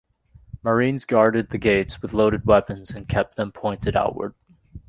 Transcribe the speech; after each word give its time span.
Marines 0.63 1.05
guarded 1.05 1.51
the 1.51 1.59
gates 1.59 2.01
with 2.01 2.11
loaded 2.11 2.43
weapons 2.43 2.89
and 2.89 3.07
kept 3.07 3.35
them 3.35 3.51
pointed 3.51 3.95
outward. 3.95 4.33